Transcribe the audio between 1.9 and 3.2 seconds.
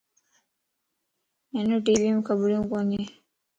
ويئم خبريون ڪونين.